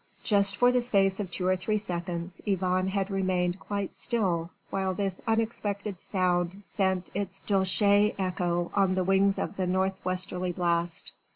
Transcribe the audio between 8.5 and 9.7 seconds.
on the wings of the